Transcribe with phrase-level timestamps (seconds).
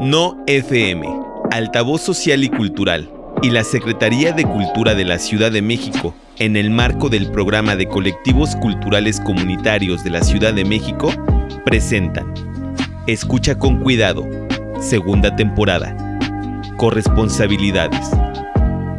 [0.00, 1.08] No FM,
[1.50, 3.10] Altavoz Social y Cultural
[3.42, 7.76] y la Secretaría de Cultura de la Ciudad de México, en el marco del programa
[7.76, 11.10] de colectivos culturales comunitarios de la Ciudad de México,
[11.64, 12.34] presentan
[13.06, 14.26] Escucha con cuidado,
[14.80, 15.96] segunda temporada.
[16.76, 18.10] Corresponsabilidades.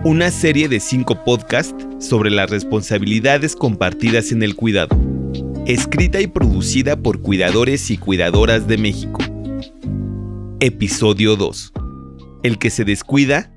[0.03, 4.97] Una serie de cinco podcasts sobre las responsabilidades compartidas en el cuidado.
[5.67, 9.26] Escrita y producida por cuidadores y cuidadoras de México.
[10.59, 11.71] Episodio 2.
[12.41, 13.53] El que se descuida,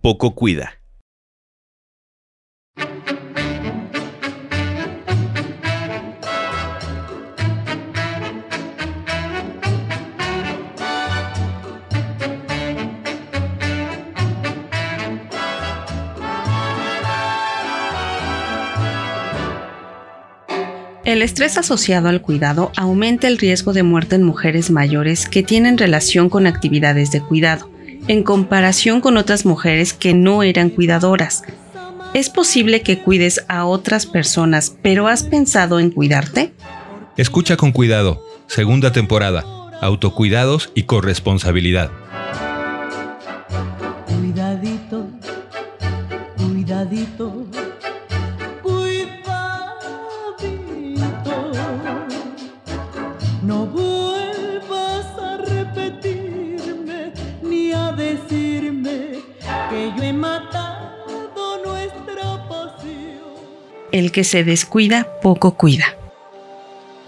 [0.00, 0.79] poco cuida.
[21.10, 25.76] El estrés asociado al cuidado aumenta el riesgo de muerte en mujeres mayores que tienen
[25.76, 27.68] relación con actividades de cuidado,
[28.06, 31.42] en comparación con otras mujeres que no eran cuidadoras.
[32.14, 36.52] ¿Es posible que cuides a otras personas, pero has pensado en cuidarte?
[37.16, 38.24] Escucha con cuidado.
[38.46, 39.44] Segunda temporada.
[39.80, 41.90] Autocuidados y corresponsabilidad.
[44.06, 45.08] Cuidadito,
[46.36, 47.49] cuidadito
[64.00, 65.84] El que se descuida, poco cuida.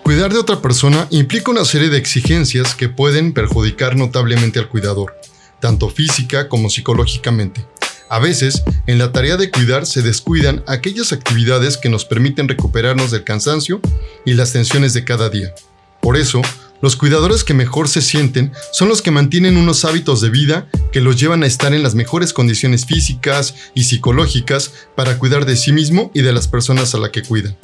[0.02, 5.18] Cuidar de otra persona implica una serie de exigencias que pueden perjudicar notablemente al cuidador,
[5.58, 7.64] tanto física como psicológicamente.
[8.10, 13.10] A veces, en la tarea de cuidar se descuidan aquellas actividades que nos permiten recuperarnos
[13.10, 13.80] del cansancio
[14.26, 15.54] y las tensiones de cada día.
[16.02, 16.42] Por eso,
[16.82, 21.00] los cuidadores que mejor se sienten son los que mantienen unos hábitos de vida que
[21.00, 25.72] los llevan a estar en las mejores condiciones físicas y psicológicas para cuidar de sí
[25.72, 27.56] mismo y de las personas a las que cuidan.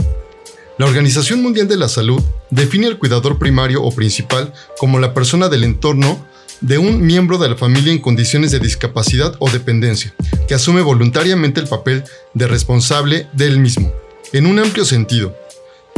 [0.79, 5.49] La Organización Mundial de la Salud define al cuidador primario o principal como la persona
[5.49, 6.25] del entorno
[6.61, 10.15] de un miembro de la familia en condiciones de discapacidad o dependencia,
[10.47, 13.93] que asume voluntariamente el papel de responsable del mismo,
[14.33, 15.37] en un amplio sentido,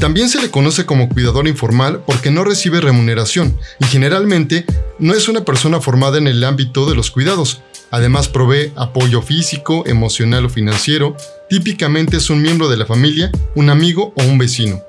[0.01, 4.65] también se le conoce como cuidador informal porque no recibe remuneración y generalmente
[4.99, 7.61] no es una persona formada en el ámbito de los cuidados.
[7.91, 11.17] Además provee apoyo físico, emocional o financiero.
[11.51, 14.83] Típicamente es un miembro de la familia, un amigo o un vecino.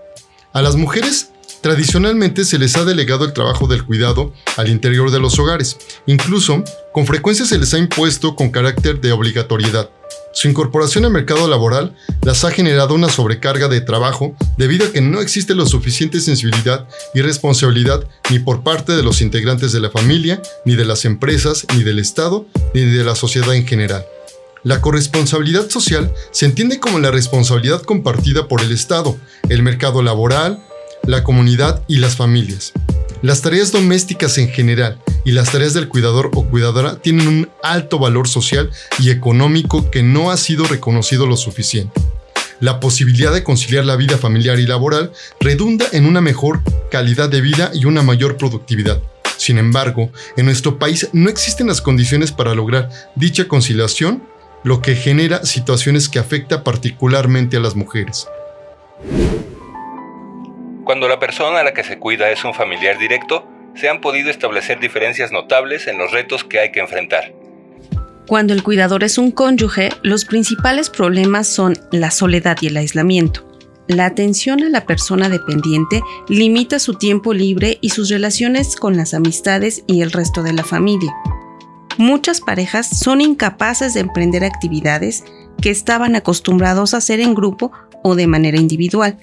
[0.53, 1.27] A las mujeres
[1.61, 5.77] Tradicionalmente se les ha delegado el trabajo del cuidado al interior de los hogares,
[6.07, 9.91] incluso con frecuencia se les ha impuesto con carácter de obligatoriedad.
[10.33, 15.01] Su incorporación al mercado laboral las ha generado una sobrecarga de trabajo debido a que
[15.01, 19.89] no existe lo suficiente sensibilidad y responsabilidad ni por parte de los integrantes de la
[19.89, 24.05] familia, ni de las empresas, ni del Estado, ni de la sociedad en general.
[24.63, 29.17] La corresponsabilidad social se entiende como la responsabilidad compartida por el Estado,
[29.49, 30.63] el mercado laboral,
[31.03, 32.71] la comunidad y las familias.
[33.21, 37.99] Las tareas domésticas en general y las tareas del cuidador o cuidadora tienen un alto
[37.99, 42.01] valor social y económico que no ha sido reconocido lo suficiente.
[42.59, 46.61] La posibilidad de conciliar la vida familiar y laboral redunda en una mejor
[46.91, 49.01] calidad de vida y una mayor productividad.
[49.37, 54.23] Sin embargo, en nuestro país no existen las condiciones para lograr dicha conciliación,
[54.63, 58.27] lo que genera situaciones que afecta particularmente a las mujeres.
[60.83, 64.29] Cuando la persona a la que se cuida es un familiar directo, se han podido
[64.29, 67.33] establecer diferencias notables en los retos que hay que enfrentar.
[68.27, 73.47] Cuando el cuidador es un cónyuge, los principales problemas son la soledad y el aislamiento.
[73.87, 79.13] La atención a la persona dependiente limita su tiempo libre y sus relaciones con las
[79.13, 81.13] amistades y el resto de la familia.
[81.97, 85.25] Muchas parejas son incapaces de emprender actividades
[85.61, 87.71] que estaban acostumbrados a hacer en grupo
[88.01, 89.17] o de manera individual,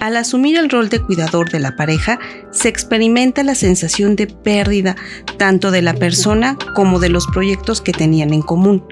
[0.00, 2.18] al asumir el rol de cuidador de la pareja,
[2.50, 4.96] se experimenta la sensación de pérdida
[5.38, 8.84] tanto de la persona como de los proyectos que tenían en común.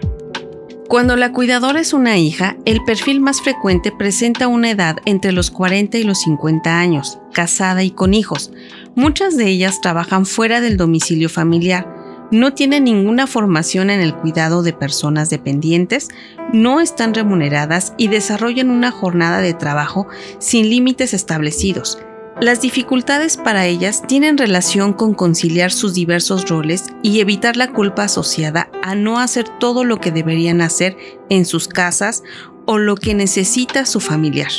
[0.93, 5.51] Cuando la cuidadora es una hija, el perfil más frecuente presenta una edad entre los
[5.51, 8.53] 40 y los 50 años, casada y con hijos.
[8.95, 12.02] Muchas de ellas trabajan fuera del domicilio familiar,
[12.33, 16.09] no tienen ninguna formación en el cuidado de personas dependientes,
[16.53, 20.09] no están remuneradas y desarrollan una jornada de trabajo
[20.39, 21.99] sin límites establecidos.
[22.41, 28.05] Las dificultades para ellas tienen relación con conciliar sus diversos roles y evitar la culpa
[28.05, 30.97] asociada a no hacer todo lo que deberían hacer
[31.29, 32.23] en sus casas
[32.65, 34.51] o lo que necesita su familiar.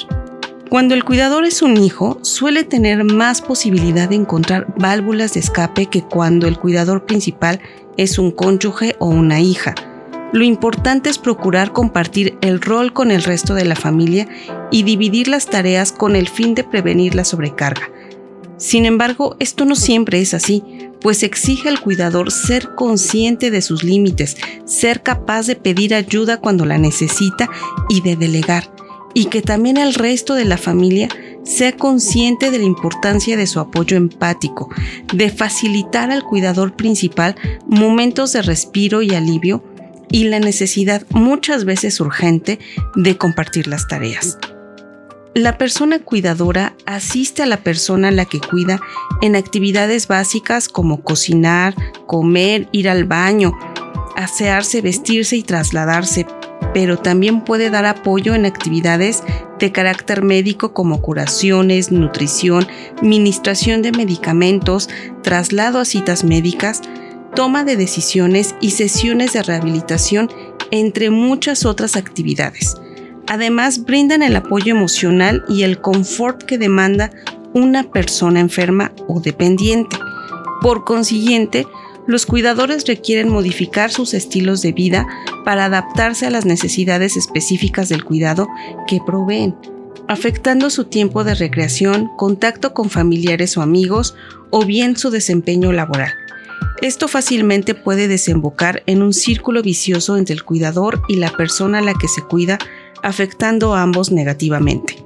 [0.74, 5.86] Cuando el cuidador es un hijo, suele tener más posibilidad de encontrar válvulas de escape
[5.86, 7.62] que cuando el cuidador principal
[7.96, 9.76] es un cónyuge o una hija.
[10.32, 14.28] Lo importante es procurar compartir el rol con el resto de la familia
[14.72, 17.92] y dividir las tareas con el fin de prevenir la sobrecarga.
[18.58, 20.64] Sin embargo, esto no siempre es así,
[21.02, 26.66] pues exige al cuidador ser consciente de sus límites, ser capaz de pedir ayuda cuando
[26.66, 27.48] la necesita
[27.90, 28.72] y de delegar,
[29.14, 31.10] y que también el resto de la familia
[31.44, 34.70] sea consciente de la importancia de su apoyo empático,
[35.14, 37.36] de facilitar al cuidador principal
[37.68, 39.64] momentos de respiro y alivio
[40.10, 42.60] y la necesidad muchas veces urgente
[42.96, 44.38] de compartir las tareas.
[45.36, 48.80] La persona cuidadora asiste a la persona a la que cuida
[49.24, 51.74] en actividades básicas como cocinar,
[52.06, 53.58] comer, ir al baño,
[54.16, 56.28] asearse, vestirse y trasladarse,
[56.74, 59.24] pero también puede dar apoyo en actividades
[59.60, 62.68] de carácter médico como curaciones, nutrición,
[62.98, 64.90] administración de medicamentos,
[65.22, 66.82] traslado a citas médicas,
[67.36, 70.30] toma de decisiones y sesiones de rehabilitación,
[70.72, 72.76] entre muchas otras actividades.
[73.28, 77.12] Además, brindan el apoyo emocional y el confort que demanda
[77.54, 79.98] una persona enferma o dependiente.
[80.62, 81.68] Por consiguiente,
[82.08, 85.08] los cuidadores requieren modificar sus estilos de vida
[85.46, 88.48] para adaptarse a las necesidades específicas del cuidado
[88.88, 89.56] que proveen,
[90.08, 94.16] afectando su tiempo de recreación, contacto con familiares o amigos
[94.50, 96.14] o bien su desempeño laboral.
[96.82, 101.82] Esto fácilmente puede desembocar en un círculo vicioso entre el cuidador y la persona a
[101.82, 102.60] la que se cuida
[103.02, 105.04] afectando a ambos negativamente.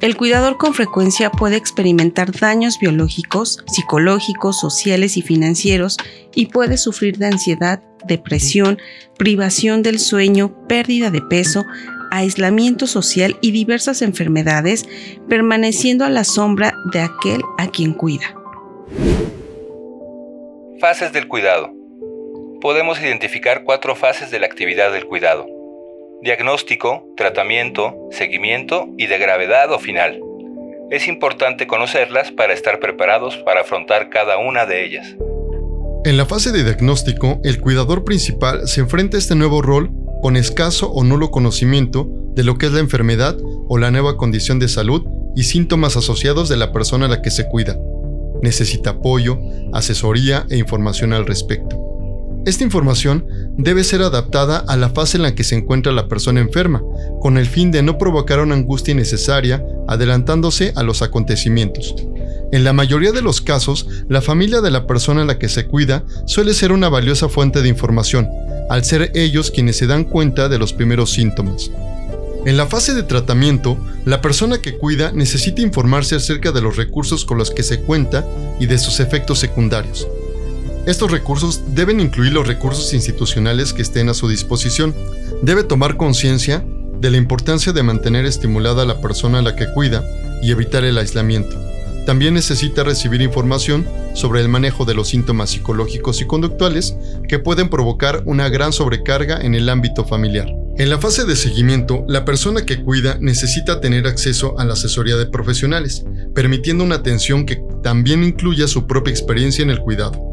[0.00, 5.96] El cuidador con frecuencia puede experimentar daños biológicos, psicológicos, sociales y financieros
[6.36, 8.78] y puede sufrir de ansiedad, depresión,
[9.18, 11.64] privación del sueño, pérdida de peso,
[12.12, 14.88] aislamiento social y diversas enfermedades,
[15.28, 18.36] permaneciendo a la sombra de aquel a quien cuida.
[20.80, 21.72] Fases del cuidado.
[22.60, 25.57] Podemos identificar cuatro fases de la actividad del cuidado
[26.22, 30.20] diagnóstico, tratamiento, seguimiento y de gravedad o final.
[30.90, 35.16] Es importante conocerlas para estar preparados para afrontar cada una de ellas.
[36.04, 39.90] En la fase de diagnóstico, el cuidador principal se enfrenta a este nuevo rol
[40.22, 43.36] con escaso o nulo conocimiento de lo que es la enfermedad
[43.68, 45.06] o la nueva condición de salud
[45.36, 47.78] y síntomas asociados de la persona a la que se cuida.
[48.42, 49.38] Necesita apoyo,
[49.72, 51.88] asesoría e información al respecto.
[52.46, 53.26] Esta información
[53.58, 56.82] debe ser adaptada a la fase en la que se encuentra la persona enferma,
[57.20, 61.94] con el fin de no provocar una angustia innecesaria adelantándose a los acontecimientos.
[62.52, 65.66] En la mayoría de los casos, la familia de la persona a la que se
[65.66, 68.28] cuida suele ser una valiosa fuente de información,
[68.70, 71.70] al ser ellos quienes se dan cuenta de los primeros síntomas.
[72.46, 77.24] En la fase de tratamiento, la persona que cuida necesita informarse acerca de los recursos
[77.24, 78.24] con los que se cuenta
[78.60, 80.06] y de sus efectos secundarios.
[80.88, 84.94] Estos recursos deben incluir los recursos institucionales que estén a su disposición.
[85.42, 86.64] Debe tomar conciencia
[86.98, 90.02] de la importancia de mantener estimulada a la persona a la que cuida
[90.42, 91.60] y evitar el aislamiento.
[92.06, 96.96] También necesita recibir información sobre el manejo de los síntomas psicológicos y conductuales
[97.28, 100.48] que pueden provocar una gran sobrecarga en el ámbito familiar.
[100.78, 105.16] En la fase de seguimiento, la persona que cuida necesita tener acceso a la asesoría
[105.16, 110.27] de profesionales, permitiendo una atención que también incluya su propia experiencia en el cuidado.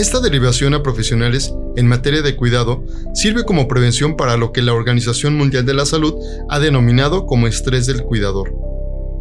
[0.00, 4.72] Esta derivación a profesionales en materia de cuidado sirve como prevención para lo que la
[4.72, 6.14] Organización Mundial de la Salud
[6.48, 8.50] ha denominado como estrés del cuidador.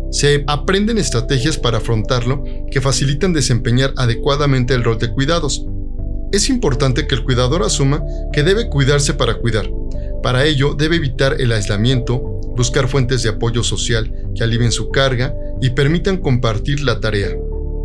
[0.09, 5.65] Se aprenden estrategias para afrontarlo que facilitan desempeñar adecuadamente el rol de cuidados.
[6.31, 9.69] Es importante que el cuidador asuma que debe cuidarse para cuidar.
[10.23, 12.21] Para ello debe evitar el aislamiento,
[12.55, 17.35] buscar fuentes de apoyo social que alivien su carga y permitan compartir la tarea,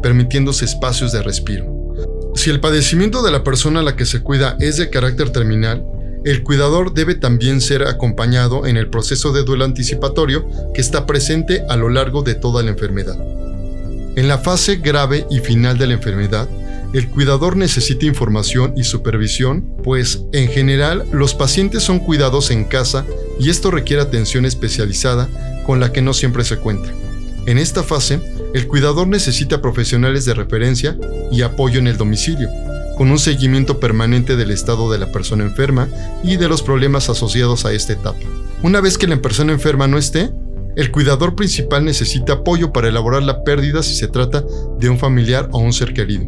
[0.01, 1.74] permitiéndose espacios de respiro.
[2.35, 5.85] Si el padecimiento de la persona a la que se cuida es de carácter terminal,
[6.25, 11.63] el cuidador debe también ser acompañado en el proceso de duelo anticipatorio que está presente
[11.69, 13.19] a lo largo de toda la enfermedad.
[14.17, 16.49] En la fase grave y final de la enfermedad,
[16.93, 23.05] el cuidador necesita información y supervisión, pues en general los pacientes son cuidados en casa
[23.39, 25.29] y esto requiere atención especializada
[25.67, 26.89] con la que no siempre se cuenta.
[27.47, 28.21] En esta fase,
[28.55, 30.97] el cuidador necesita profesionales de referencia
[31.31, 32.49] y apoyo en el domicilio,
[32.97, 35.89] con un seguimiento permanente del estado de la persona enferma
[36.23, 38.21] y de los problemas asociados a esta etapa.
[38.63, 40.33] Una vez que la persona enferma no esté,
[40.75, 44.43] el cuidador principal necesita apoyo para elaborar la pérdida si se trata
[44.79, 46.25] de un familiar o un ser querido,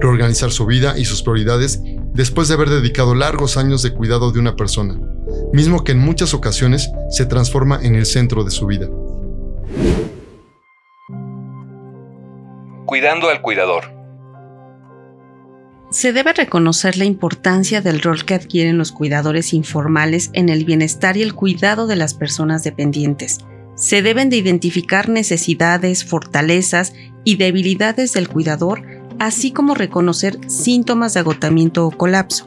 [0.00, 1.82] reorganizar su vida y sus prioridades
[2.14, 4.96] después de haber dedicado largos años de cuidado de una persona,
[5.52, 8.88] mismo que en muchas ocasiones se transforma en el centro de su vida.
[12.92, 13.84] Cuidando al cuidador.
[15.90, 21.16] Se debe reconocer la importancia del rol que adquieren los cuidadores informales en el bienestar
[21.16, 23.38] y el cuidado de las personas dependientes.
[23.76, 26.92] Se deben de identificar necesidades, fortalezas
[27.24, 28.82] y debilidades del cuidador,
[29.18, 32.46] así como reconocer síntomas de agotamiento o colapso.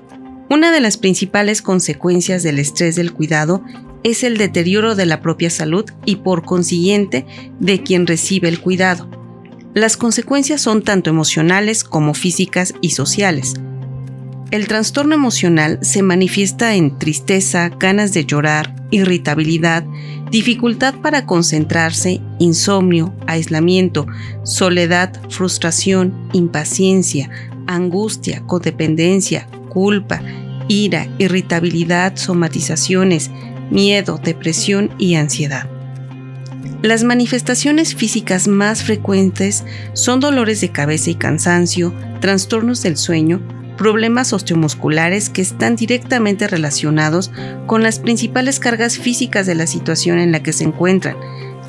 [0.52, 3.64] Una de las principales consecuencias del estrés del cuidado
[4.04, 7.26] es el deterioro de la propia salud y por consiguiente
[7.60, 9.10] de quien recibe el cuidado.
[9.76, 13.56] Las consecuencias son tanto emocionales como físicas y sociales.
[14.50, 19.84] El trastorno emocional se manifiesta en tristeza, ganas de llorar, irritabilidad,
[20.32, 24.08] dificultad para concentrarse, insomnio, aislamiento,
[24.44, 27.30] soledad, frustración, impaciencia,
[27.68, 30.22] angustia, codependencia, culpa,
[30.70, 33.30] ira, irritabilidad, somatizaciones,
[33.70, 35.75] miedo, depresión y ansiedad.
[36.82, 43.42] Las manifestaciones físicas más frecuentes son dolores de cabeza y cansancio, trastornos del sueño,
[43.78, 47.32] problemas osteomusculares que están directamente relacionados
[47.66, 51.18] con las principales cargas físicas de la situación en la que se encuentran,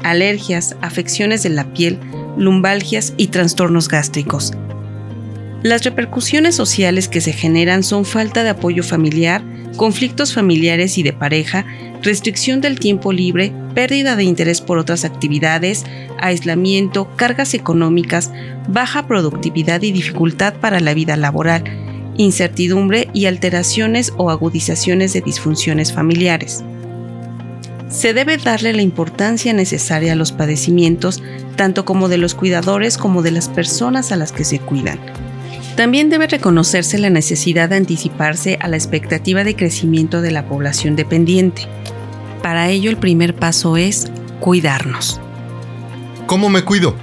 [0.02, 1.98] alergias, afecciones de la piel,
[2.36, 4.52] lumbalgias y trastornos gástricos.
[5.62, 9.42] Las repercusiones sociales que se generan son falta de apoyo familiar,
[9.76, 11.64] conflictos familiares y de pareja,
[12.02, 15.84] restricción del tiempo libre, pérdida de interés por otras actividades,
[16.18, 18.32] aislamiento, cargas económicas,
[18.68, 21.64] baja productividad y dificultad para la vida laboral,
[22.16, 26.64] incertidumbre y alteraciones o agudizaciones de disfunciones familiares.
[27.88, 31.22] Se debe darle la importancia necesaria a los padecimientos,
[31.54, 34.98] tanto como de los cuidadores como de las personas a las que se cuidan
[35.76, 40.96] también debe reconocerse la necesidad de anticiparse a la expectativa de crecimiento de la población
[40.96, 41.68] dependiente.
[42.42, 45.20] Para ello el primer paso es cuidarnos.
[46.26, 46.96] ¿Cómo me cuido?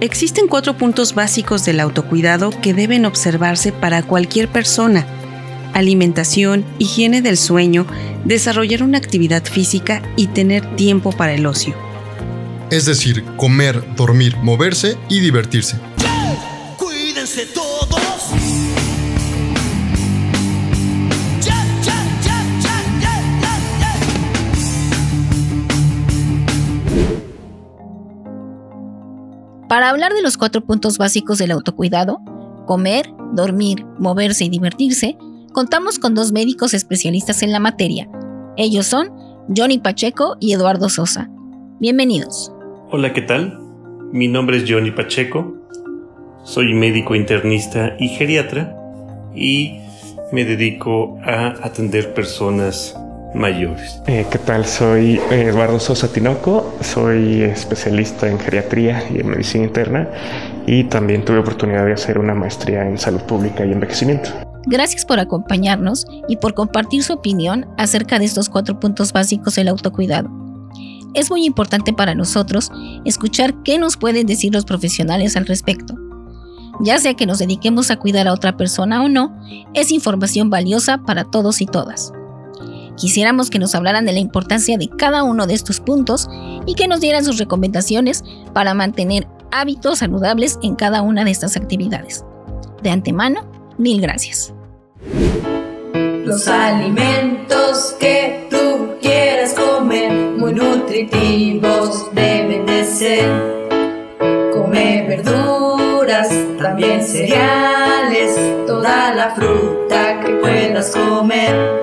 [0.00, 5.04] Existen cuatro puntos básicos del autocuidado que deben observarse para cualquier persona.
[5.74, 7.86] Alimentación, higiene del sueño,
[8.24, 11.74] desarrollar una actividad física y tener tiempo para el ocio.
[12.70, 15.78] Es decir, comer, dormir, moverse y divertirse.
[29.66, 32.20] Para hablar de los cuatro puntos básicos del autocuidado,
[32.66, 35.16] comer, dormir, moverse y divertirse,
[35.54, 38.10] contamos con dos médicos especialistas en la materia.
[38.58, 39.10] Ellos son
[39.56, 41.30] Johnny Pacheco y Eduardo Sosa.
[41.80, 42.52] Bienvenidos.
[42.90, 43.58] Hola, ¿qué tal?
[44.12, 45.61] Mi nombre es Johnny Pacheco.
[46.44, 48.76] Soy médico internista y geriatra
[49.34, 49.78] y
[50.32, 52.96] me dedico a atender personas
[53.32, 54.00] mayores.
[54.08, 54.66] Eh, ¿Qué tal?
[54.66, 60.08] Soy eh, Eduardo Sosa Tinoco, soy especialista en geriatría y en medicina interna
[60.66, 64.30] y también tuve oportunidad de hacer una maestría en salud pública y envejecimiento.
[64.66, 69.68] Gracias por acompañarnos y por compartir su opinión acerca de estos cuatro puntos básicos del
[69.68, 70.28] autocuidado.
[71.14, 72.72] Es muy importante para nosotros
[73.04, 76.01] escuchar qué nos pueden decir los profesionales al respecto.
[76.82, 79.32] Ya sea que nos dediquemos a cuidar a otra persona o no,
[79.72, 82.12] es información valiosa para todos y todas.
[82.96, 86.28] Quisiéramos que nos hablaran de la importancia de cada uno de estos puntos
[86.66, 91.56] y que nos dieran sus recomendaciones para mantener hábitos saludables en cada una de estas
[91.56, 92.24] actividades.
[92.82, 93.48] De antemano,
[93.78, 94.52] mil gracias.
[96.24, 103.61] Los alimentos que tú quieras comer, muy nutritivos deben de ser.
[104.62, 106.28] Come verduras,
[106.58, 111.82] también cereales, toda la fruta que puedas comer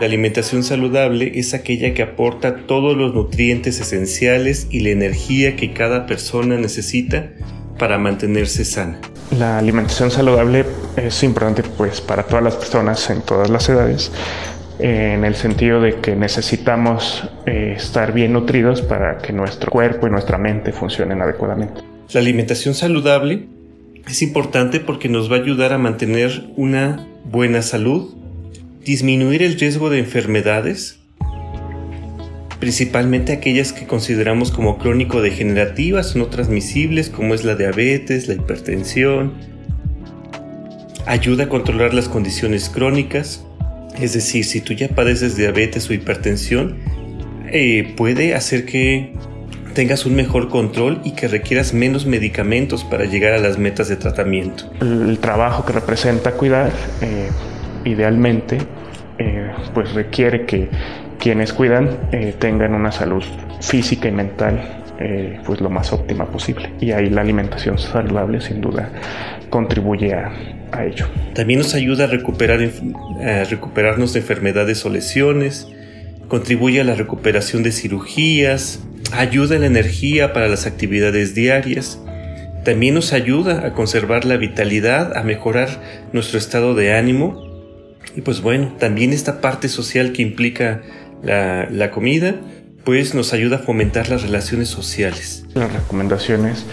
[0.00, 5.72] la alimentación saludable es aquella que aporta todos los nutrientes esenciales y la energía que
[5.72, 7.30] cada persona necesita
[7.78, 9.00] para mantenerse sana.
[9.38, 10.66] La alimentación saludable
[10.96, 14.10] es importante pues para todas las personas en todas las edades
[14.82, 20.10] en el sentido de que necesitamos eh, estar bien nutridos para que nuestro cuerpo y
[20.10, 21.82] nuestra mente funcionen adecuadamente.
[22.12, 23.46] La alimentación saludable
[24.08, 28.14] es importante porque nos va a ayudar a mantener una buena salud,
[28.84, 30.98] disminuir el riesgo de enfermedades,
[32.58, 39.34] principalmente aquellas que consideramos como crónico-degenerativas o no transmisibles, como es la diabetes, la hipertensión.
[41.06, 43.44] Ayuda a controlar las condiciones crónicas,
[43.98, 46.78] es decir, si tú ya padeces diabetes o hipertensión,
[47.52, 49.12] eh, puede hacer que
[49.74, 53.96] tengas un mejor control y que requieras menos medicamentos para llegar a las metas de
[53.96, 54.70] tratamiento.
[54.80, 57.28] El trabajo que representa cuidar, eh,
[57.84, 58.58] idealmente,
[59.18, 60.68] eh, pues requiere que
[61.18, 63.22] quienes cuidan tengan una salud
[63.60, 64.76] física y mental
[65.44, 66.72] pues lo más óptima posible.
[66.80, 68.90] Y ahí la alimentación saludable sin duda
[69.50, 70.30] contribuye a,
[70.78, 71.08] ello.
[71.34, 75.68] También nos ayuda a, recuperar, a recuperarnos de enfermedades o lesiones,
[76.28, 78.80] contribuye a la recuperación de cirugías,
[79.12, 82.00] ayuda en la energía para las actividades diarias,
[82.64, 85.68] también nos ayuda a conservar la vitalidad, a mejorar
[86.12, 87.42] nuestro estado de ánimo.
[88.16, 90.82] Y pues bueno, también esta parte social que implica
[91.22, 92.34] la, comida,
[92.84, 95.44] pues nos ayuda a fomentar las relaciones sociales.
[95.54, 96.66] Las recomendaciones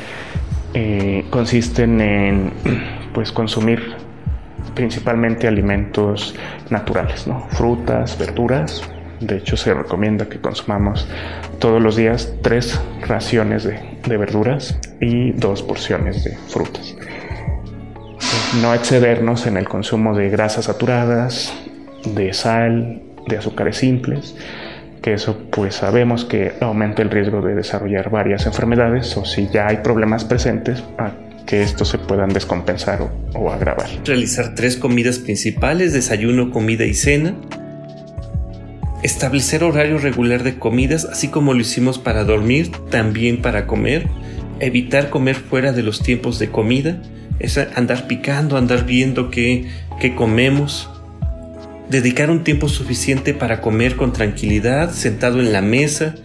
[0.73, 2.51] eh, consisten en
[3.17, 3.95] pues consumir
[4.75, 6.35] principalmente alimentos
[6.69, 7.47] naturales, ¿no?
[7.49, 8.87] frutas, verduras,
[9.19, 11.07] de hecho, se recomienda que consumamos
[11.57, 16.95] todos los días tres raciones de, verduras y dos porciones de frutas.
[18.61, 21.51] No excedernos en el consumo de grasas saturadas,
[22.05, 24.35] de sal, de azúcares simples,
[25.01, 29.65] que eso pues sabemos que aumenta el riesgo de desarrollar varias enfermedades o si ya
[29.69, 30.83] hay problemas presentes,
[31.47, 33.89] que estos se puedan descompensar o, o agravar.
[34.05, 37.35] Realizar tres comidas principales, desayuno, comida y cena.
[39.01, 44.07] Establecer horario regular de comidas, así como lo hicimos para dormir, también para comer,
[44.59, 47.01] evitar comer fuera de los tiempos de comida,
[47.39, 50.89] es andar picando, andar viendo qué, qué comemos,
[51.89, 56.15] dedicar un tiempo suficiente para comer con tranquilidad, sentado en la mesa,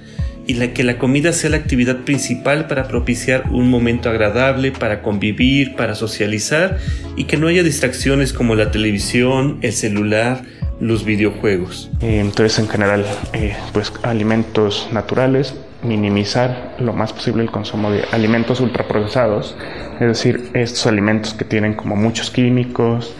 [0.46, 5.02] y la, que la comida sea la actividad principal para propiciar un momento agradable, para
[5.02, 6.78] convivir, para socializar
[7.16, 10.42] y que no haya distracciones como la televisión, el celular,
[10.80, 11.90] los videojuegos.
[12.00, 18.60] Entonces, en general, eh, pues alimentos naturales, minimizar lo más posible el consumo de alimentos
[18.60, 19.56] ultraprocesados,
[19.94, 23.14] es decir, estos alimentos que tienen como muchos químicos,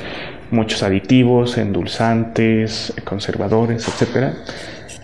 [0.51, 4.35] muchos aditivos, endulzantes, conservadores, etcétera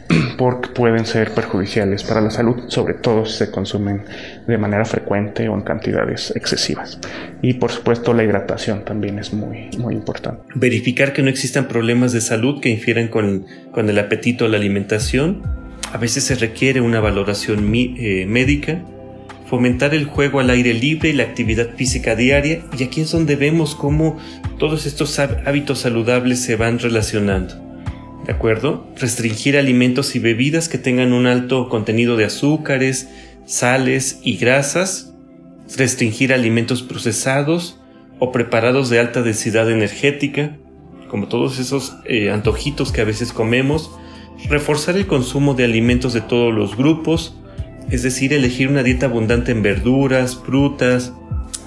[0.38, 4.04] porque pueden ser perjudiciales para la salud, sobre todo si se consumen
[4.46, 6.98] de manera frecuente o en cantidades excesivas.
[7.42, 10.42] Y por supuesto la hidratación también es muy, muy importante.
[10.54, 14.56] Verificar que no existan problemas de salud que infieran con, con el apetito o la
[14.56, 15.42] alimentación.
[15.92, 18.82] A veces se requiere una valoración eh, médica.
[19.46, 22.60] Fomentar el juego al aire libre y la actividad física diaria.
[22.78, 24.18] Y aquí es donde vemos cómo
[24.58, 27.67] todos estos hábitos saludables se van relacionando.
[28.28, 28.86] ¿De acuerdo?
[29.00, 33.08] Restringir alimentos y bebidas que tengan un alto contenido de azúcares,
[33.46, 35.14] sales y grasas.
[35.78, 37.80] Restringir alimentos procesados
[38.18, 40.58] o preparados de alta densidad energética,
[41.08, 43.90] como todos esos eh, antojitos que a veces comemos.
[44.50, 47.34] Reforzar el consumo de alimentos de todos los grupos,
[47.88, 51.14] es decir, elegir una dieta abundante en verduras, frutas,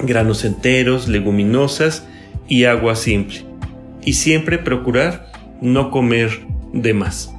[0.04, 2.06] granos enteros, leguminosas
[2.47, 3.45] y agua simple.
[4.06, 5.31] Y siempre procurar
[5.62, 6.32] no comer
[6.74, 7.32] de más.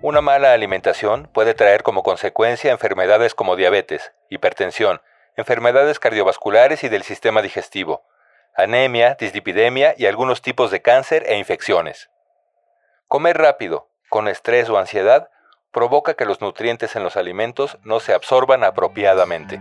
[0.00, 5.02] Una mala alimentación puede traer como consecuencia enfermedades como diabetes, hipertensión,
[5.36, 8.04] enfermedades cardiovasculares y del sistema digestivo,
[8.54, 12.10] anemia, dislipidemia y algunos tipos de cáncer e infecciones.
[13.08, 15.30] Comer rápido, con estrés o ansiedad,
[15.72, 19.60] provoca que los nutrientes en los alimentos no se absorban apropiadamente.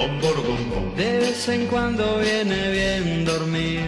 [0.00, 3.80] De vez en cuando viene bien dormir.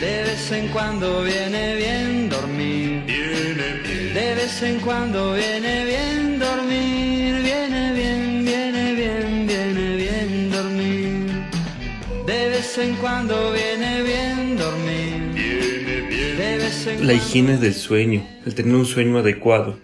[0.00, 3.02] De vez en cuando viene bien dormir.
[4.14, 7.42] De vez en cuando viene bien dormir.
[7.42, 11.26] Viene bien, viene bien, viene bien dormir.
[12.24, 15.34] De vez en cuando viene bien dormir.
[17.02, 19.76] La higiene del sueño, el tener un sueño adecuado.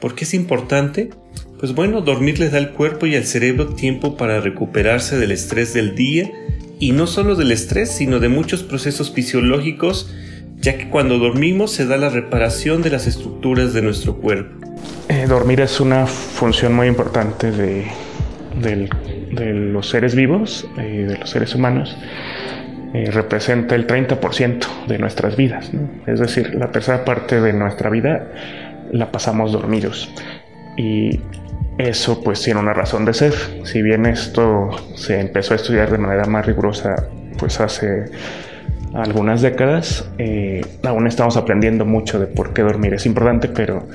[0.00, 1.10] ¿Por qué es importante?
[1.58, 5.72] Pues bueno, dormir les da al cuerpo y al cerebro tiempo para recuperarse del estrés
[5.72, 6.30] del día
[6.78, 10.14] y no solo del estrés, sino de muchos procesos fisiológicos,
[10.56, 14.66] ya que cuando dormimos se da la reparación de las estructuras de nuestro cuerpo.
[15.08, 17.86] Eh, dormir es una función muy importante de,
[19.40, 21.96] los seres vivos eh, de los seres humanos.
[22.92, 25.70] Eh, representa el 30% de nuestras vidas,
[26.06, 28.30] es decir, la tercera parte de nuestra vida
[28.92, 30.10] la pasamos dormidos.
[30.76, 31.20] Y
[31.78, 33.34] eso pues tiene una razón de ser.
[33.64, 37.08] Si bien esto se empezó a estudiar de manera más rigurosa
[37.38, 38.06] pues hace
[38.94, 43.86] algunas décadas, eh, aún estamos aprendiendo mucho de por qué dormir es importante, pero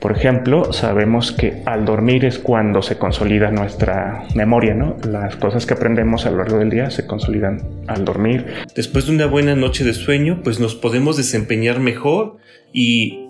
[0.00, 4.96] por ejemplo, sabemos que al dormir es cuando se consolida nuestra memoria, ¿no?
[5.08, 8.46] Las cosas que aprendemos a lo largo del día se consolidan al dormir.
[8.76, 12.36] Después de una buena noche de sueño, pues nos podemos desempeñar mejor
[12.72, 13.26] y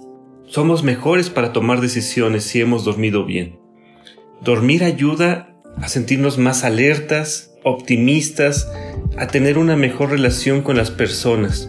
[0.46, 3.57] somos mejores para tomar decisiones si hemos dormido bien.
[4.40, 5.48] Dormir ayuda
[5.82, 8.70] a sentirnos más alertas, optimistas,
[9.18, 11.68] a tener una mejor relación con las personas.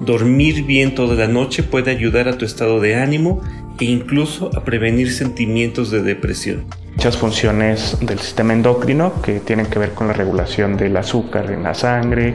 [0.00, 3.40] Dormir bien toda la noche puede ayudar a tu estado de ánimo
[3.80, 6.66] e incluso a prevenir sentimientos de depresión.
[6.94, 11.62] Muchas funciones del sistema endocrino que tienen que ver con la regulación del azúcar en
[11.62, 12.34] la sangre,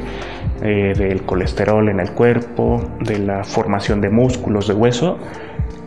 [0.63, 5.19] eh, del colesterol en el cuerpo, de la formación de músculos, de hueso,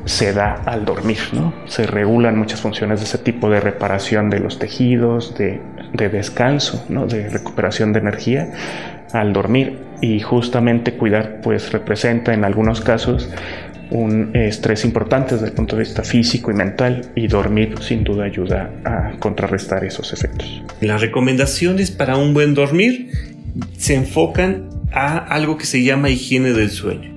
[0.04, 1.54] se da al dormir, ¿no?
[1.66, 5.60] Se regulan muchas funciones de ese tipo de reparación de los tejidos, de,
[5.94, 7.06] descanso, ¿no?
[7.06, 8.52] De recuperación de energía
[9.12, 13.30] al dormir y justamente cuidar pues representa en algunos casos
[13.90, 18.24] un estrés importante desde el punto de vista físico y mental y dormir sin duda
[18.24, 20.62] ayuda a contrarrestar esos efectos.
[20.80, 23.10] Las recomendaciones para un buen dormir
[23.76, 27.13] se enfocan a algo que se llama higiene del sueño.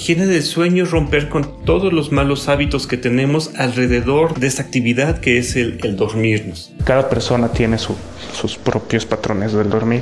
[0.00, 4.62] Higiene del sueño es romper con todos los malos hábitos que tenemos alrededor de esta
[4.62, 6.72] actividad que es el, dormirnos.
[6.84, 10.00] Cada persona tiene sus propios patrones del dormir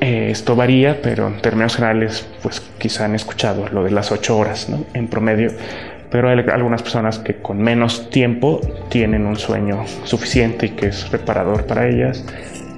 [0.00, 4.36] eh, esto varía, pero en términos generales, pues quizá han escuchado lo de las ocho
[4.36, 4.84] horas ¿no?
[4.94, 5.52] en promedio,
[6.10, 11.10] pero hay algunas personas que con menos tiempo tienen un sueño suficiente y que es
[11.12, 12.24] reparador para ellas.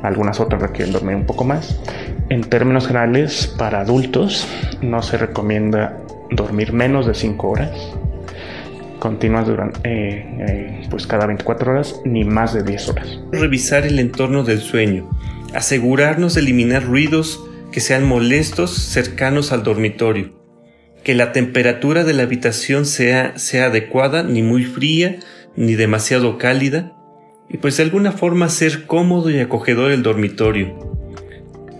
[0.02, 1.80] Algunas otras requieren dormir un poco más.
[2.28, 4.48] En términos generales, para adultos
[4.80, 5.98] no se recomienda
[6.30, 7.70] dormir menos de cinco horas
[8.98, 13.18] continuas durante, eh, eh, pues cada 24 horas ni más de 10 horas.
[13.32, 15.10] Revisar el entorno del sueño
[15.54, 20.32] asegurarnos de eliminar ruidos que sean molestos cercanos al dormitorio,
[21.04, 25.18] que la temperatura de la habitación sea, sea adecuada, ni muy fría,
[25.56, 26.92] ni demasiado cálida,
[27.52, 30.92] y pues de alguna forma ser cómodo y acogedor el dormitorio.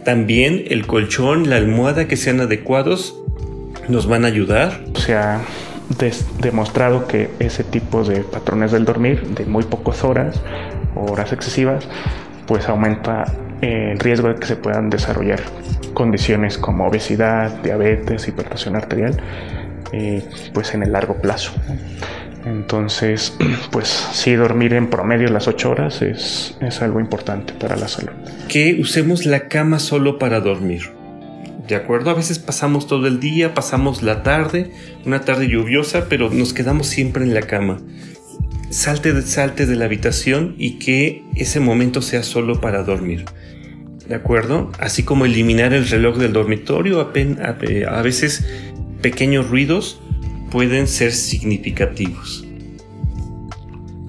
[0.05, 3.17] También el colchón, la almohada que sean adecuados
[3.89, 4.81] nos van a ayudar.
[4.95, 5.41] Se ha
[6.41, 10.41] demostrado que ese tipo de patrones del dormir, de muy pocas horas,
[10.95, 11.89] horas excesivas,
[12.47, 13.25] pues aumenta
[13.61, 15.41] el riesgo de que se puedan desarrollar
[15.95, 19.21] condiciones como obesidad, diabetes, hipertensión arterial,
[19.93, 21.53] eh, pues en el largo plazo.
[22.45, 23.37] Entonces,
[23.71, 28.13] pues sí, dormir en promedio las 8 horas es, es algo importante para la salud.
[28.49, 30.91] Que usemos la cama solo para dormir.
[31.69, 32.11] ¿De acuerdo?
[32.11, 34.73] A veces pasamos todo el día, pasamos la tarde,
[35.07, 37.79] una tarde lluviosa, pero nos quedamos siempre en la cama
[38.73, 43.25] salte, salte de la habitación y que ese momento sea solo para dormir.
[44.09, 44.73] ¿De acuerdo?
[44.79, 48.45] Así como eliminar el reloj del dormitorio, a veces
[49.01, 50.01] pequeños ruidos
[50.53, 52.45] pueden ser significativos.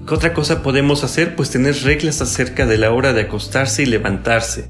[0.06, 1.38] ¿Qué otra cosa podemos hacer?
[1.38, 4.69] Pues tener reglas acerca de la hora de acostarse y levantarse.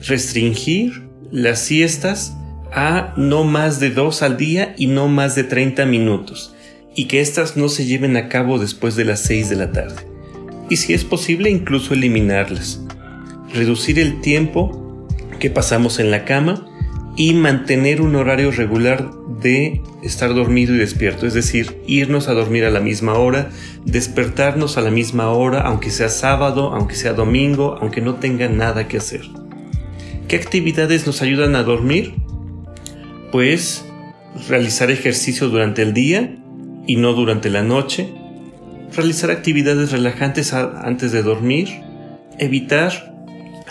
[0.00, 2.32] Restringir las siestas
[2.72, 6.54] a no más de dos al día y no más de 30 minutos
[6.94, 10.02] y que éstas no se lleven a cabo después de las 6 de la tarde.
[10.70, 12.80] Y si es posible, incluso eliminarlas.
[13.52, 15.06] Reducir el tiempo
[15.38, 16.67] que pasamos en la cama
[17.18, 19.10] y mantener un horario regular
[19.42, 23.50] de estar dormido y despierto, es decir, irnos a dormir a la misma hora,
[23.84, 28.86] despertarnos a la misma hora, aunque sea sábado, aunque sea domingo, aunque no tenga nada
[28.86, 29.22] que hacer.
[30.28, 32.14] ¿Qué actividades nos ayudan a dormir?
[33.32, 33.84] Pues
[34.48, 36.38] realizar ejercicio durante el día,
[36.86, 38.14] y no durante la noche,
[38.94, 41.68] realizar actividades relajantes antes de dormir,
[42.38, 43.12] evitar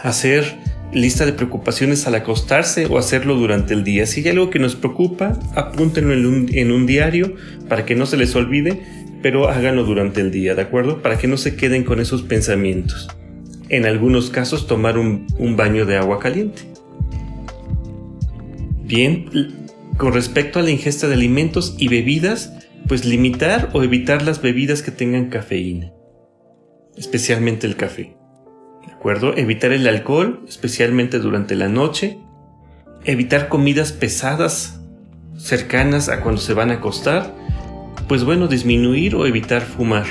[0.03, 4.06] hacer lista de preocupaciones al acostarse o hacerlo durante el día.
[4.06, 7.36] Si hay algo que nos preocupa, apúntenlo en un, diario
[7.67, 8.82] para que no se les olvide,
[9.21, 11.02] pero háganlo durante el día, ¿de acuerdo?
[11.02, 13.08] Para que no se queden con esos pensamientos.
[13.69, 16.62] En algunos casos, tomar un baño de agua caliente.
[18.84, 19.26] Bien,
[19.97, 22.54] con respecto a la ingesta de alimentos y bebidas,
[22.88, 25.91] pues limitar o evitar las bebidas que tengan cafeína,
[26.95, 28.16] especialmente el café.
[28.97, 29.38] ¿De acuerdo?
[29.38, 32.17] Evitar el alcohol, especialmente durante la noche.
[33.05, 34.81] Evitar comidas pesadas
[35.38, 37.31] cercanas a cuando se van a acostar.
[38.07, 40.07] Pues bueno, disminuir o evitar fumar.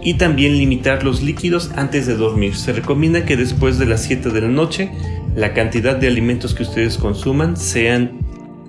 [0.00, 2.54] Y también limitar los líquidos antes de dormir.
[2.54, 4.92] Se recomienda que después de las 7 de la noche
[5.34, 8.20] la cantidad de alimentos que ustedes consuman sean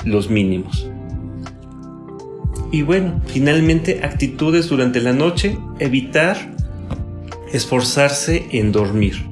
[0.06, 0.90] los mínimos.
[2.72, 6.58] Y bueno, finalmente actitudes durante la noche, evitar
[7.54, 9.26] esforzarse en dormir.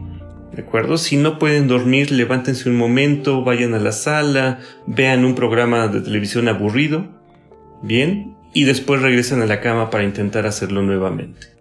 [0.52, 0.98] ¿De acuerdo?
[0.98, 6.02] Si no pueden dormir, levántense un momento, vayan a la sala, vean un programa de
[6.02, 7.06] televisión aburrido.
[7.82, 11.56] Bien, y después regresen a la cama para intentar hacerlo nuevamente.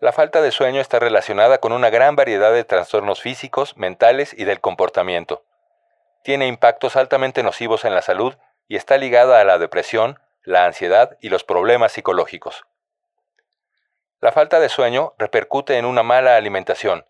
[0.00, 4.44] La falta de sueño está relacionada con una gran variedad de trastornos físicos, mentales y
[4.44, 5.44] del comportamiento.
[6.22, 8.34] Tiene impactos altamente nocivos en la salud
[8.68, 12.64] y está ligada a la depresión, la ansiedad y los problemas psicológicos.
[14.20, 17.06] La falta de sueño repercute en una mala alimentación.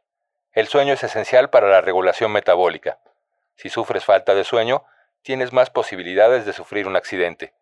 [0.52, 3.00] El sueño es esencial para la regulación metabólica.
[3.56, 4.84] Si sufres falta de sueño,
[5.22, 7.52] tienes más posibilidades de sufrir un accidente.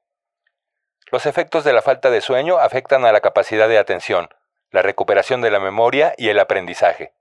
[1.11, 4.29] Los efectos de la falta de sueño afectan a la capacidad de atención,
[4.71, 7.15] la recuperación de la memoria y el aprendizaje.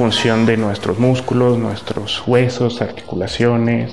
[0.00, 3.92] Función de nuestros músculos, nuestros huesos, articulaciones,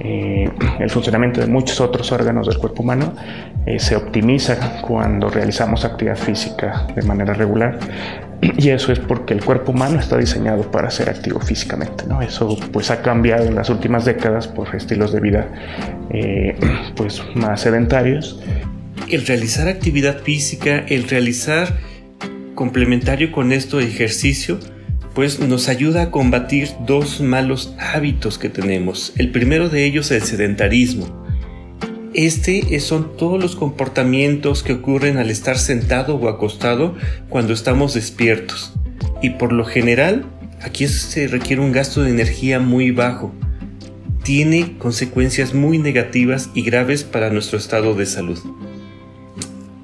[0.00, 0.48] eh,
[0.80, 3.12] el funcionamiento de muchos otros órganos del cuerpo humano
[3.66, 7.78] eh, se optimiza cuando realizamos actividad física de manera regular
[8.40, 12.06] y eso es porque el cuerpo humano está diseñado para ser activo físicamente.
[12.06, 12.22] ¿no?
[12.22, 15.48] Eso pues ha cambiado en las últimas décadas por estilos de vida
[16.08, 16.56] eh,
[16.96, 18.42] pues más sedentarios
[19.10, 21.74] El realizar actividad física, el realizar
[22.54, 24.58] complementario con esto ejercicio,
[25.16, 29.14] pues nos ayuda a combatir dos malos hábitos que tenemos.
[29.16, 31.24] El primero de ellos es el sedentarismo.
[32.12, 36.94] Este es- son todos los comportamientos que ocurren al estar sentado o acostado
[37.30, 38.74] cuando estamos despiertos.
[39.22, 40.26] Y por lo general,
[40.62, 43.34] aquí se requiere un gasto de energía muy bajo.
[44.22, 48.38] Tiene consecuencias muy negativas y graves para nuestro estado de salud.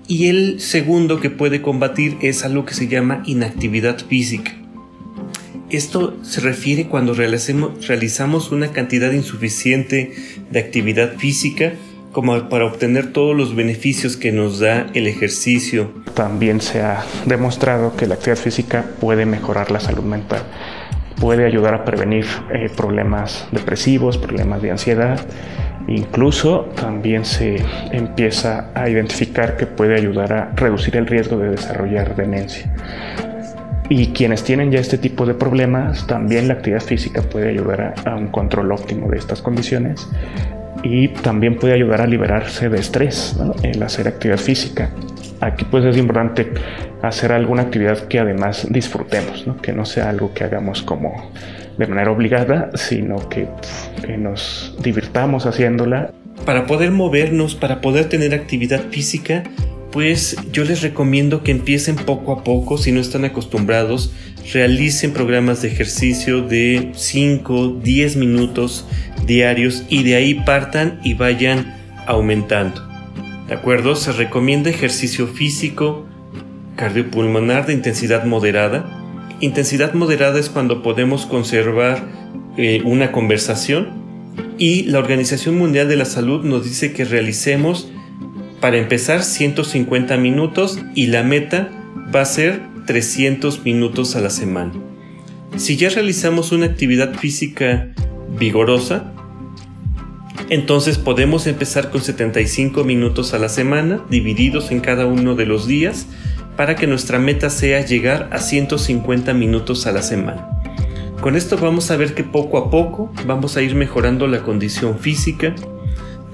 [0.06, 4.58] Y el segundo que puede combatir es algo que se llama inactividad física.
[5.72, 10.12] Esto se refiere cuando realizamos una cantidad insuficiente
[10.50, 11.72] de actividad física
[12.12, 15.90] como para obtener todos los beneficios que nos da el ejercicio.
[16.12, 20.42] También se ha demostrado que la actividad física puede mejorar la salud mental,
[21.18, 25.26] puede ayudar a prevenir eh, problemas depresivos, problemas de ansiedad.
[25.88, 32.14] Incluso también se empieza a identificar que puede ayudar a reducir el riesgo de desarrollar
[32.14, 32.74] demencia.
[33.94, 38.10] Y quienes tienen ya este tipo de problemas, también la actividad física puede ayudar a,
[38.10, 40.08] a un control óptimo de estas condiciones
[40.82, 43.54] y también puede ayudar a liberarse de estrés, ¿no?
[43.62, 44.90] el hacer actividad física.
[45.42, 46.50] Aquí pues es importante
[47.02, 49.60] hacer alguna actividad que además disfrutemos, ¿no?
[49.60, 51.30] que no sea algo que hagamos como
[51.76, 53.46] de manera obligada, sino que,
[54.06, 56.12] que nos divirtamos haciéndola.
[56.46, 59.42] Para poder movernos, para poder tener actividad física,
[59.92, 64.12] pues yo les recomiendo que empiecen poco a poco, si no están acostumbrados,
[64.52, 68.86] realicen programas de ejercicio de 5, 10 minutos
[69.26, 71.76] diarios y de ahí partan y vayan
[72.06, 72.82] aumentando.
[73.46, 73.94] ¿De acuerdo?
[73.94, 76.06] Se recomienda ejercicio físico
[76.76, 78.98] cardiopulmonar de intensidad moderada.
[79.40, 82.08] Intensidad moderada es cuando podemos conservar
[82.56, 84.02] eh, una conversación
[84.58, 87.91] y la Organización Mundial de la Salud nos dice que realicemos
[88.62, 91.68] para empezar 150 minutos y la meta
[92.14, 94.72] va a ser 300 minutos a la semana.
[95.56, 97.92] Si ya realizamos una actividad física
[98.38, 99.12] vigorosa,
[100.48, 105.66] entonces podemos empezar con 75 minutos a la semana, divididos en cada uno de los
[105.66, 106.06] días,
[106.56, 110.48] para que nuestra meta sea llegar a 150 minutos a la semana.
[111.20, 115.00] Con esto vamos a ver que poco a poco vamos a ir mejorando la condición
[115.00, 115.52] física,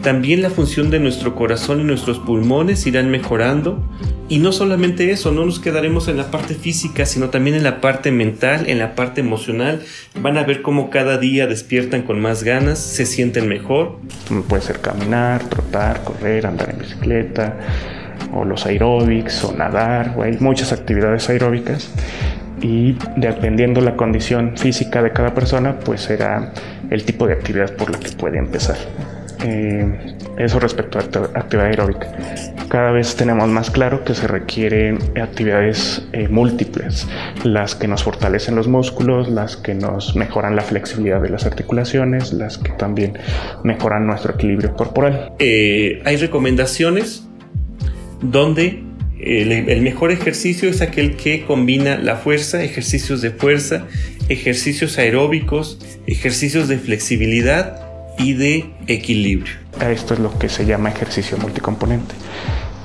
[0.03, 3.83] también la función de nuestro corazón y nuestros pulmones irán mejorando.
[4.29, 7.81] Y no solamente eso, no nos quedaremos en la parte física, sino también en la
[7.81, 9.83] parte mental, en la parte emocional.
[10.21, 13.99] Van a ver cómo cada día despiertan con más ganas, se sienten mejor.
[14.49, 17.59] Puede ser caminar, trotar, correr, andar en bicicleta,
[18.33, 21.91] o los aeróbics, o nadar, o hay muchas actividades aeróbicas.
[22.61, 26.53] Y dependiendo la condición física de cada persona, pues será
[26.91, 28.77] el tipo de actividad por la que puede empezar.
[29.45, 32.13] Eh, eso respecto a acti- actividad aeróbica.
[32.69, 37.07] Cada vez tenemos más claro que se requieren actividades eh, múltiples,
[37.45, 42.33] las que nos fortalecen los músculos, las que nos mejoran la flexibilidad de las articulaciones,
[42.33, 43.17] las que también
[43.63, 45.33] mejoran nuestro equilibrio corporal.
[45.39, 47.25] Eh, hay recomendaciones
[48.21, 48.83] donde
[49.21, 53.87] el, el mejor ejercicio es aquel que combina la fuerza, ejercicios de fuerza,
[54.29, 57.88] ejercicios aeróbicos, ejercicios de flexibilidad
[58.19, 59.55] y de equilibrio.
[59.81, 62.15] Esto es lo que se llama ejercicio multicomponente.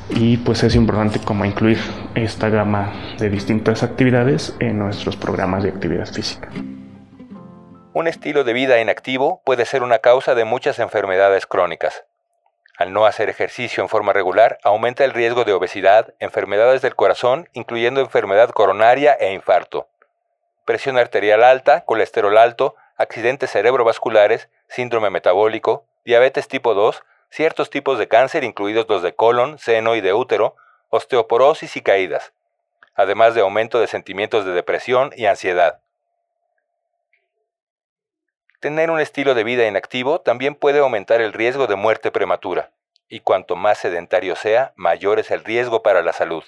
[0.09, 1.79] Y pues es importante como incluir
[2.13, 6.49] esta gama de distintas actividades en nuestros programas de actividad física.
[7.93, 12.05] Un estilo de vida inactivo puede ser una causa de muchas enfermedades crónicas.
[12.77, 17.49] Al no hacer ejercicio en forma regular, aumenta el riesgo de obesidad, enfermedades del corazón,
[17.53, 19.87] incluyendo enfermedad coronaria e infarto,
[20.65, 28.07] presión arterial alta, colesterol alto, accidentes cerebrovasculares, síndrome metabólico, diabetes tipo 2, ciertos tipos de
[28.07, 30.55] cáncer, incluidos los de colon, seno y de útero,
[30.89, 32.33] osteoporosis y caídas,
[32.93, 35.79] además de aumento de sentimientos de depresión y ansiedad.
[38.59, 42.71] Tener un estilo de vida inactivo también puede aumentar el riesgo de muerte prematura,
[43.09, 46.43] y cuanto más sedentario sea, mayor es el riesgo para la salud.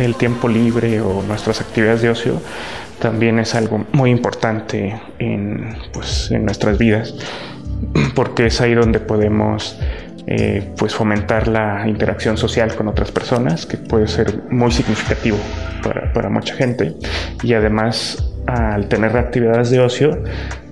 [0.00, 2.40] El tiempo libre o nuestras actividades de ocio
[3.00, 7.14] también es algo muy importante en, pues, en nuestras vidas,
[8.14, 9.78] porque es ahí donde podemos
[10.26, 15.38] eh, pues fomentar la interacción social con otras personas, que puede ser muy significativo
[15.82, 16.94] para, para mucha gente.
[17.42, 20.22] Y además, al tener actividades de ocio,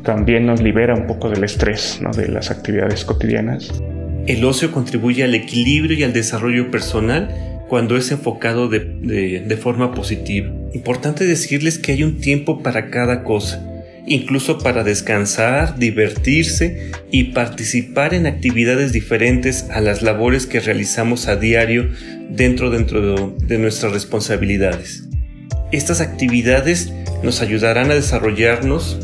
[0.04, 2.10] también nos libera un poco del estrés ¿no?
[2.12, 3.72] de las actividades cotidianas.
[4.26, 9.94] El ocio contribuye al equilibrio y al desarrollo personal cuando es enfocado de, de, forma
[9.94, 10.52] positiva.
[10.72, 13.62] Importante decirles que hay un tiempo para cada cosa,
[14.07, 21.37] incluso para descansar, divertirse y participar en actividades diferentes a las labores que realizamos a
[21.37, 21.90] diario
[22.31, 25.04] dentro, dentro de, de nuestras responsabilidades.
[25.70, 26.90] Estas actividades
[27.22, 28.98] nos ayudarán a desarrollarnos,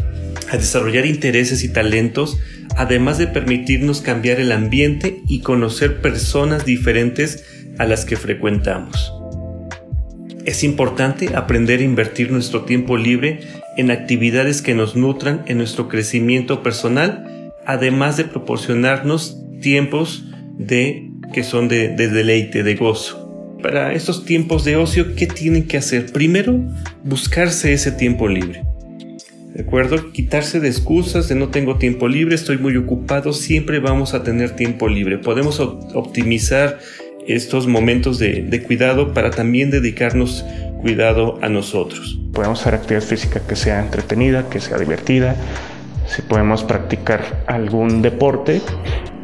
[0.51, 2.39] a desarrollar intereses y talentos,
[2.77, 7.45] además de permitirnos cambiar el ambiente y conocer personas diferentes
[7.79, 9.13] a las que frecuentamos.
[10.45, 13.41] Es importante aprender a invertir nuestro tiempo libre
[13.77, 20.25] en actividades que nos nutran en nuestro crecimiento personal, además de proporcionarnos tiempos
[20.59, 23.57] de que son de, de deleite, de gozo.
[23.63, 26.13] Para estos tiempos de ocio, ¿qué tienen que hacer?
[26.13, 26.61] Primero,
[27.03, 28.63] buscarse ese tiempo libre.
[29.55, 30.13] ¿De acuerdo?
[30.13, 34.57] Quitarse de excusas de no tengo tiempo libre, estoy muy ocupado, siempre vamos a tener
[34.57, 35.19] tiempo libre.
[35.19, 36.81] Podemos optimizar
[37.27, 40.45] estos momentos de, de, cuidado para también dedicarnos
[40.81, 42.19] cuidado a nosotros.
[42.35, 45.35] Podemos hacer actividad física que sea entretenida, que sea divertida.
[46.07, 48.61] Si podemos practicar algún deporte,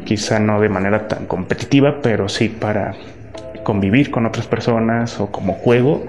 [0.05, 2.95] quizá no de manera tan competitiva, pero sí para
[3.63, 6.05] convivir con otras personas o como juego,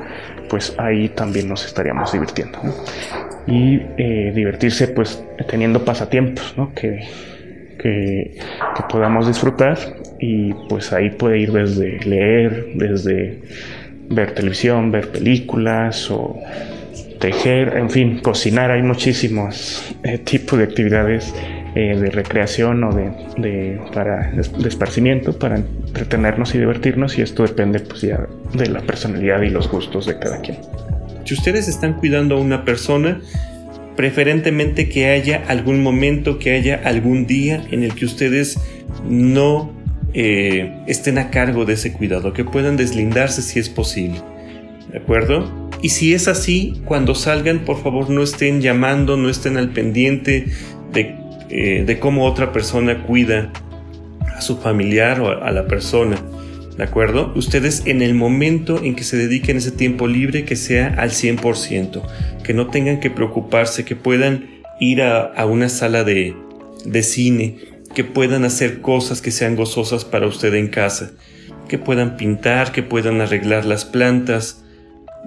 [0.48, 2.58] pues ahí también nos estaríamos divirtiendo.
[2.62, 2.72] ¿no?
[3.46, 6.72] Y eh, divertirse pues teniendo pasatiempos, ¿no?
[6.74, 7.00] Que,
[7.78, 8.38] que,
[8.76, 9.76] que, podamos disfrutar
[10.22, 13.42] y pues ahí puede ir desde leer, desde
[14.08, 16.38] ver televisión, ver películas o
[17.18, 18.70] tejer, en fin, cocinar.
[18.70, 21.34] Hay muchísimos eh, tipos de actividades
[21.74, 27.42] eh, de recreación o de, de para de esparcimiento, para entretenernos y divertirnos y esto
[27.42, 30.58] depende pues ya de la personalidad y los gustos de cada quien.
[31.24, 33.20] Si ustedes están cuidando a una persona,
[33.96, 38.56] preferentemente que haya algún momento, que haya algún día en el que ustedes
[39.08, 39.81] no
[40.14, 44.20] eh, estén a cargo de ese cuidado, que puedan deslindarse si es posible.
[44.90, 45.70] ¿De acuerdo?
[45.80, 50.46] Y si es así, cuando salgan, por favor no estén llamando, no estén al pendiente
[50.92, 51.16] de,
[51.48, 53.52] eh, cómo otra persona cuida
[54.36, 56.16] a su familiar o a la persona.
[56.76, 57.32] ¿De acuerdo?
[57.34, 62.02] Ustedes en el momento en que se dediquen ese tiempo libre, que sea al 100%,
[62.42, 66.34] que no tengan que preocuparse, que puedan ir a, una sala de
[67.02, 71.10] cine, que puedan hacer cosas que sean gozosas para usted en casa,
[71.68, 74.64] que puedan pintar, que puedan arreglar las plantas,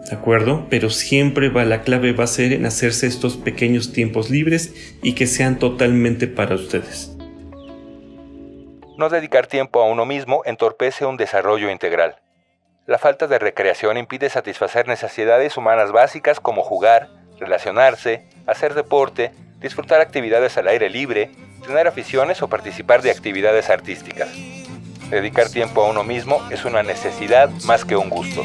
[0.09, 0.67] ¿de acuerdo?
[0.69, 5.13] Pero siempre va, la clave va a ser en hacerse estos pequeños tiempos libres y
[5.13, 7.15] que sean totalmente para ustedes.
[8.97, 12.15] No dedicar tiempo a uno mismo entorpece un desarrollo integral.
[12.85, 20.01] La falta de recreación impide satisfacer necesidades humanas básicas como jugar, relacionarse, hacer deporte, disfrutar
[20.01, 21.31] actividades al aire libre,
[21.65, 24.29] tener aficiones o participar de actividades artísticas.
[25.09, 28.43] Dedicar tiempo a uno mismo es una necesidad más que un gusto.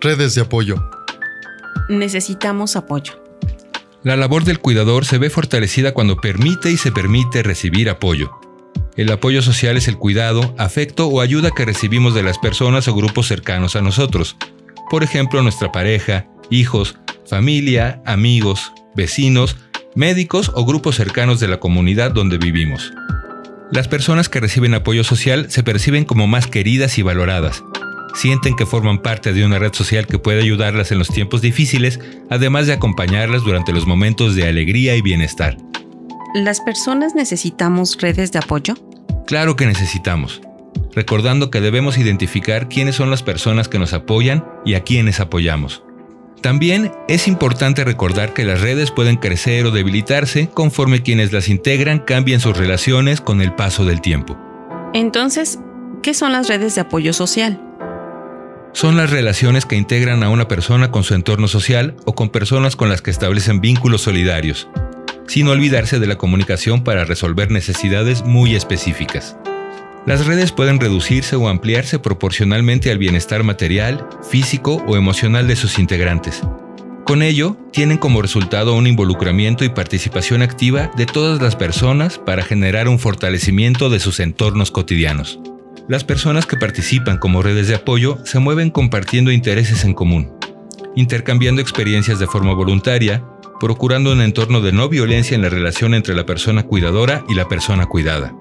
[0.00, 0.76] Redes de apoyo.
[1.88, 3.20] Necesitamos apoyo.
[4.04, 8.30] La labor del cuidador se ve fortalecida cuando permite y se permite recibir apoyo.
[8.96, 12.94] El apoyo social es el cuidado, afecto o ayuda que recibimos de las personas o
[12.94, 14.36] grupos cercanos a nosotros.
[14.88, 16.96] por ejemplo nuestra pareja, hijos,
[17.26, 19.56] familia, amigos, vecinos,
[19.94, 22.92] médicos o grupos cercanos de la comunidad donde vivimos.
[23.70, 27.62] Las personas que reciben apoyo social se perciben como más queridas y valoradas.
[28.14, 32.00] Sienten que forman parte de una red social que puede ayudarlas en los tiempos difíciles,
[32.30, 35.56] además de acompañarlas durante los momentos de alegría y bienestar.
[36.34, 38.74] ¿Las personas necesitamos redes de apoyo?
[39.26, 40.40] Claro que necesitamos,
[40.94, 45.82] recordando que debemos identificar quiénes son las personas que nos apoyan y a quiénes apoyamos.
[46.40, 51.98] También es importante recordar que las redes pueden crecer o debilitarse conforme quienes las integran
[51.98, 54.38] cambien sus relaciones con el paso del tiempo.
[54.94, 55.58] Entonces,
[56.02, 57.60] ¿qué son las redes de apoyo social?
[58.72, 62.76] Son las relaciones que integran a una persona con su entorno social o con personas
[62.76, 64.68] con las que establecen vínculos solidarios,
[65.26, 69.36] sin olvidarse de la comunicación para resolver necesidades muy específicas.
[70.06, 75.78] Las redes pueden reducirse o ampliarse proporcionalmente al bienestar material, físico o emocional de sus
[75.78, 76.42] integrantes.
[77.04, 82.42] Con ello, tienen como resultado un involucramiento y participación activa de todas las personas para
[82.42, 85.40] generar un fortalecimiento de sus entornos cotidianos.
[85.88, 90.30] Las personas que participan como redes de apoyo se mueven compartiendo intereses en común,
[90.94, 93.24] intercambiando experiencias de forma voluntaria,
[93.58, 97.48] procurando un entorno de no violencia en la relación entre la persona cuidadora y la
[97.48, 98.36] persona cuidada.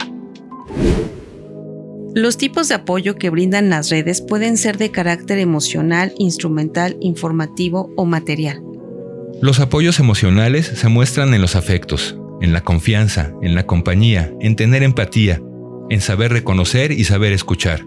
[2.13, 7.93] Los tipos de apoyo que brindan las redes pueden ser de carácter emocional, instrumental, informativo
[7.95, 8.61] o material.
[9.41, 14.57] Los apoyos emocionales se muestran en los afectos, en la confianza, en la compañía, en
[14.57, 15.41] tener empatía,
[15.89, 17.85] en saber reconocer y saber escuchar.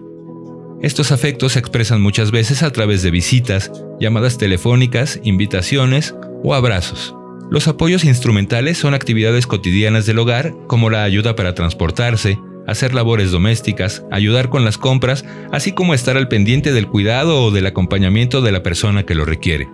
[0.81, 7.15] Estos afectos se expresan muchas veces a través de visitas, llamadas telefónicas, invitaciones o abrazos.
[7.51, 13.29] Los apoyos instrumentales son actividades cotidianas del hogar como la ayuda para transportarse, hacer labores
[13.31, 18.41] domésticas, ayudar con las compras, así como estar al pendiente del cuidado o del acompañamiento
[18.41, 19.69] de la persona que lo requiere.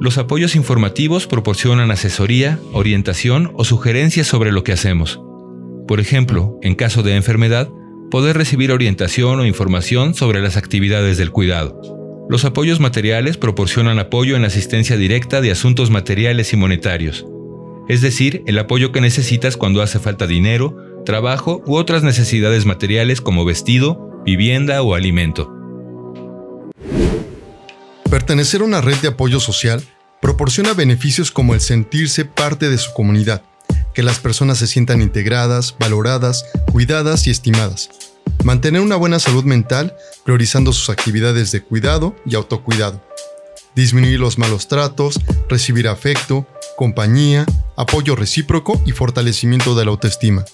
[0.00, 5.20] Los apoyos informativos proporcionan asesoría, orientación o sugerencias sobre lo que hacemos.
[5.90, 7.68] Por ejemplo, en caso de enfermedad,
[8.12, 11.82] poder recibir orientación o información sobre las actividades del cuidado.
[12.30, 17.26] Los apoyos materiales proporcionan apoyo en asistencia directa de asuntos materiales y monetarios,
[17.88, 23.20] es decir, el apoyo que necesitas cuando hace falta dinero, trabajo u otras necesidades materiales
[23.20, 25.52] como vestido, vivienda o alimento.
[28.08, 29.82] Pertenecer a una red de apoyo social
[30.22, 33.42] proporciona beneficios como el sentirse parte de su comunidad,
[33.94, 37.90] que las personas se sientan integradas, valoradas, cuidadas y estimadas.
[38.44, 43.02] Mantener una buena salud mental priorizando sus actividades de cuidado y autocuidado.
[43.74, 50.44] Disminuir los malos tratos, recibir afecto, compañía, apoyo recíproco y fortalecimiento de la autoestima.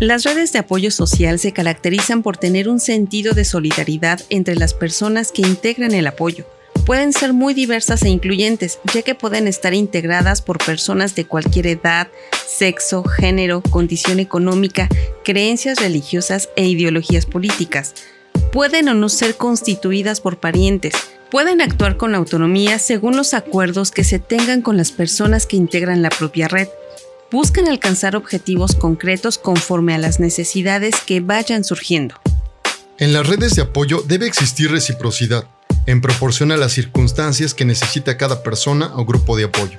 [0.00, 4.74] Las redes de apoyo social se caracterizan por tener un sentido de solidaridad entre las
[4.74, 6.46] personas que integran el apoyo.
[6.86, 11.66] Pueden ser muy diversas e incluyentes, ya que pueden estar integradas por personas de cualquier
[11.66, 12.08] edad,
[12.46, 14.88] sexo, género, condición económica,
[15.24, 17.94] creencias religiosas e ideologías políticas.
[18.52, 20.92] Pueden o no ser constituidas por parientes.
[21.30, 26.02] Pueden actuar con autonomía según los acuerdos que se tengan con las personas que integran
[26.02, 26.68] la propia red
[27.34, 32.14] buscan alcanzar objetivos concretos conforme a las necesidades que vayan surgiendo.
[32.96, 35.48] En las redes de apoyo debe existir reciprocidad,
[35.86, 39.78] en proporción a las circunstancias que necesita cada persona o grupo de apoyo.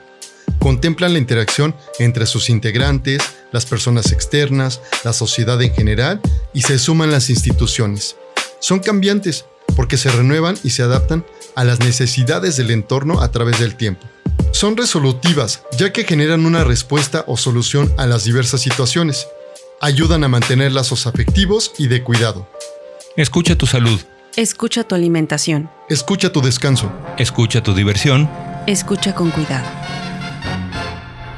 [0.60, 6.22] Contemplan la interacción entre sus integrantes, las personas externas, la sociedad en general
[6.54, 8.16] y se suman las instituciones.
[8.60, 9.46] Son cambiantes
[9.76, 11.26] porque se renuevan y se adaptan
[11.56, 14.08] a las necesidades del entorno a través del tiempo.
[14.52, 19.28] Son resolutivas, ya que generan una respuesta o solución a las diversas situaciones.
[19.82, 22.50] Ayudan a mantener lazos afectivos y de cuidado.
[23.18, 24.00] Escucha tu salud.
[24.38, 25.70] Escucha tu alimentación.
[25.88, 26.92] Escucha tu descanso.
[27.18, 28.30] Escucha tu diversión.
[28.68, 29.66] Escucha con cuidado.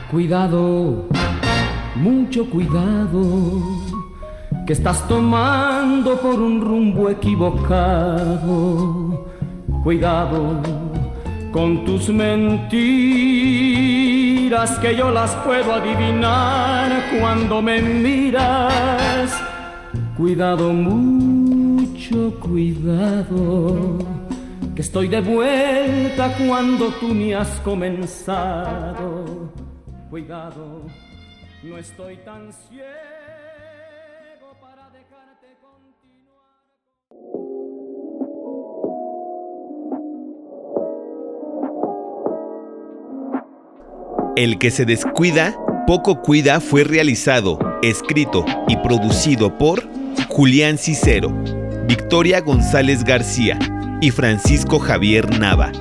[0.09, 1.07] Cuidado,
[1.93, 3.51] mucho cuidado,
[4.65, 7.67] que estás tomando por un rumbo equivocado.
[9.83, 10.59] Cuidado
[11.51, 12.79] con tus mentiras
[14.79, 19.39] que yo las puedo adivinar cuando me miras.
[20.17, 21.56] Cuidado, mucho
[22.39, 23.97] cuidado,
[24.75, 29.51] que estoy de vuelta cuando tú ni has comenzado.
[30.09, 30.83] Cuidado,
[31.63, 32.87] no estoy tan ciego
[34.61, 36.55] para dejarte continuar.
[44.35, 49.83] El que se descuida, poco cuida fue realizado, escrito y producido por
[50.29, 51.29] Julián Cicero,
[51.87, 53.57] Victoria González García,
[54.01, 55.71] y Francisco Javier Nava,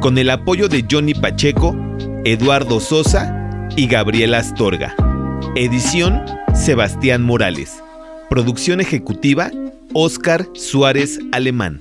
[0.00, 1.76] con el apoyo de Johnny Pacheco,
[2.24, 4.94] Eduardo Sosa y Gabriela Astorga.
[5.56, 6.22] Edición
[6.54, 7.82] Sebastián Morales.
[8.30, 9.50] Producción ejecutiva
[9.94, 11.80] Oscar Suárez Alemán.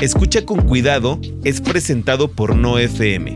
[0.00, 3.34] Escucha con cuidado es presentado por No FM,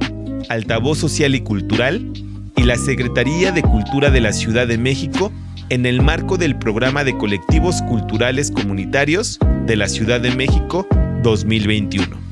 [0.49, 2.13] Altavoz Social y Cultural
[2.57, 5.31] y la Secretaría de Cultura de la Ciudad de México
[5.69, 10.87] en el marco del programa de colectivos culturales comunitarios de la Ciudad de México
[11.23, 12.26] 2021.